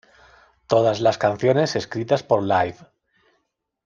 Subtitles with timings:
[0.65, 2.75] Todas las canciones escritas por Live.